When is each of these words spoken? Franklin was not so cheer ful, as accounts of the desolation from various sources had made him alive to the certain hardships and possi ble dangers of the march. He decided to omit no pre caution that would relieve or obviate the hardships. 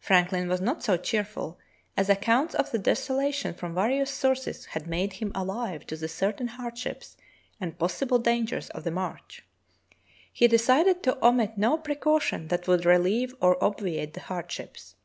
Franklin 0.00 0.48
was 0.48 0.60
not 0.60 0.82
so 0.82 0.96
cheer 0.96 1.22
ful, 1.22 1.56
as 1.96 2.08
accounts 2.08 2.52
of 2.52 2.72
the 2.72 2.80
desolation 2.80 3.54
from 3.54 3.76
various 3.76 4.10
sources 4.10 4.64
had 4.64 4.88
made 4.88 5.12
him 5.12 5.30
alive 5.36 5.86
to 5.86 5.96
the 5.96 6.08
certain 6.08 6.48
hardships 6.48 7.16
and 7.60 7.78
possi 7.78 8.08
ble 8.08 8.18
dangers 8.18 8.70
of 8.70 8.82
the 8.82 8.90
march. 8.90 9.44
He 10.32 10.48
decided 10.48 11.00
to 11.04 11.24
omit 11.24 11.56
no 11.58 11.78
pre 11.78 11.94
caution 11.94 12.48
that 12.48 12.66
would 12.66 12.84
relieve 12.84 13.36
or 13.40 13.62
obviate 13.62 14.14
the 14.14 14.20
hardships. 14.22 14.96